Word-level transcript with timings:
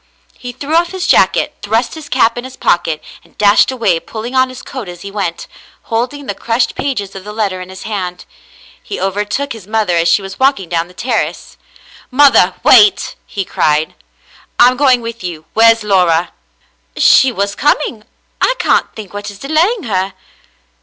He 0.35 0.51
threw 0.51 0.73
off 0.75 0.93
his 0.93 1.05
jacket, 1.05 1.55
thrust 1.61 1.93
his 1.93 2.09
cap 2.09 2.35
in 2.35 2.43
his 2.43 2.57
pocket, 2.57 3.03
and 3.23 3.37
dashed 3.37 3.69
away, 3.69 3.99
pulling 3.99 4.33
on 4.33 4.49
his 4.49 4.63
coat 4.63 4.89
as 4.89 5.03
he 5.03 5.11
went, 5.11 5.45
holding 5.83 6.25
the 6.25 6.33
crushed 6.33 6.73
pages 6.73 7.13
of 7.15 7.23
the 7.23 7.31
letter 7.31 7.61
in 7.61 7.69
his 7.69 7.83
hand. 7.83 8.25
He 8.81 8.99
overtook 8.99 9.53
his 9.53 9.67
mother 9.67 9.95
as 9.95 10.07
she 10.07 10.23
was 10.23 10.39
walking 10.39 10.69
down 10.69 10.87
the 10.87 10.95
terrace." 10.95 11.55
Mother, 12.09 12.55
wait," 12.63 13.13
he 13.27 13.45
cried, 13.45 13.93
"I'm 14.57 14.75
going 14.75 15.01
with 15.01 15.23
you, 15.23 15.45
Where's 15.53 15.83
Laura?" 15.83 16.31
"She 16.97 17.31
was 17.31 17.53
coming. 17.53 18.03
I 18.41 18.55
can't 18.57 18.91
think 18.95 19.13
what 19.13 19.29
is 19.29 19.37
delaying 19.37 19.83
her." 19.83 20.15